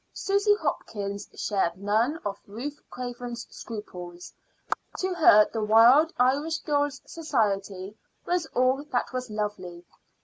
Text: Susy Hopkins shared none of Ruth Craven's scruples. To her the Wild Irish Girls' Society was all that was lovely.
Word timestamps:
Susy 0.15 0.55
Hopkins 0.55 1.29
shared 1.35 1.77
none 1.77 2.17
of 2.25 2.39
Ruth 2.47 2.79
Craven's 2.89 3.45
scruples. 3.51 4.33
To 4.97 5.13
her 5.13 5.47
the 5.53 5.63
Wild 5.63 6.11
Irish 6.17 6.57
Girls' 6.63 7.03
Society 7.05 7.95
was 8.25 8.47
all 8.55 8.83
that 8.85 9.13
was 9.13 9.29
lovely. 9.29 9.85